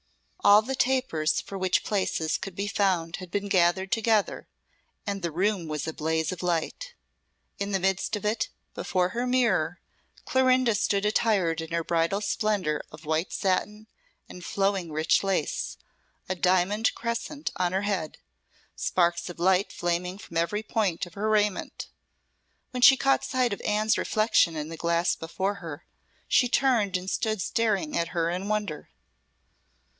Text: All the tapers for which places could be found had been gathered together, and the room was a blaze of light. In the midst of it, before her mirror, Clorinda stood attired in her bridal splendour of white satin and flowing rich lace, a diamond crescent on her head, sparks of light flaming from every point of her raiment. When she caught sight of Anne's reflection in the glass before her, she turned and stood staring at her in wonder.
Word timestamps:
All 0.43 0.63
the 0.63 0.73
tapers 0.73 1.39
for 1.41 1.59
which 1.59 1.83
places 1.83 2.35
could 2.39 2.55
be 2.55 2.65
found 2.67 3.17
had 3.17 3.29
been 3.29 3.47
gathered 3.47 3.91
together, 3.91 4.47
and 5.05 5.21
the 5.21 5.29
room 5.29 5.67
was 5.67 5.85
a 5.87 5.93
blaze 5.93 6.31
of 6.31 6.41
light. 6.41 6.95
In 7.59 7.71
the 7.71 7.79
midst 7.79 8.15
of 8.15 8.25
it, 8.25 8.49
before 8.73 9.09
her 9.09 9.27
mirror, 9.27 9.79
Clorinda 10.25 10.73
stood 10.73 11.05
attired 11.05 11.61
in 11.61 11.69
her 11.71 11.83
bridal 11.83 12.21
splendour 12.21 12.81
of 12.91 13.05
white 13.05 13.31
satin 13.31 13.85
and 14.27 14.43
flowing 14.43 14.91
rich 14.91 15.23
lace, 15.23 15.77
a 16.27 16.33
diamond 16.33 16.95
crescent 16.95 17.51
on 17.57 17.71
her 17.71 17.83
head, 17.83 18.17
sparks 18.75 19.29
of 19.29 19.37
light 19.37 19.71
flaming 19.71 20.17
from 20.17 20.35
every 20.37 20.63
point 20.63 21.05
of 21.05 21.13
her 21.13 21.29
raiment. 21.29 21.89
When 22.71 22.81
she 22.81 22.97
caught 22.97 23.23
sight 23.23 23.53
of 23.53 23.61
Anne's 23.61 23.99
reflection 23.99 24.55
in 24.55 24.69
the 24.69 24.77
glass 24.77 25.15
before 25.15 25.55
her, 25.55 25.85
she 26.27 26.49
turned 26.49 26.97
and 26.97 27.07
stood 27.07 27.39
staring 27.39 27.95
at 27.95 28.07
her 28.07 28.31
in 28.31 28.47
wonder. 28.47 28.89